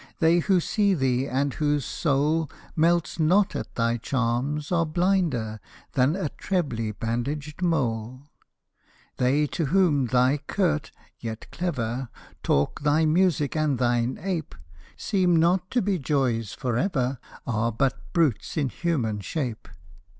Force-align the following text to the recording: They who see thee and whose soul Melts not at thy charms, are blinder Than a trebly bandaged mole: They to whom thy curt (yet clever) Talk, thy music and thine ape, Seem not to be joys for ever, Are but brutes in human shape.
They 0.17 0.39
who 0.39 0.59
see 0.59 0.95
thee 0.95 1.27
and 1.27 1.53
whose 1.53 1.85
soul 1.85 2.49
Melts 2.75 3.19
not 3.19 3.55
at 3.55 3.75
thy 3.75 3.97
charms, 3.97 4.71
are 4.71 4.83
blinder 4.83 5.59
Than 5.91 6.15
a 6.15 6.29
trebly 6.29 6.91
bandaged 6.91 7.61
mole: 7.61 8.23
They 9.17 9.45
to 9.45 9.65
whom 9.67 10.07
thy 10.07 10.39
curt 10.47 10.91
(yet 11.19 11.45
clever) 11.51 12.09
Talk, 12.41 12.81
thy 12.81 13.05
music 13.05 13.55
and 13.55 13.77
thine 13.77 14.17
ape, 14.19 14.55
Seem 14.97 15.35
not 15.35 15.69
to 15.69 15.83
be 15.83 15.99
joys 15.99 16.51
for 16.55 16.77
ever, 16.79 17.19
Are 17.45 17.71
but 17.71 18.11
brutes 18.11 18.57
in 18.57 18.69
human 18.69 19.19
shape. 19.19 19.67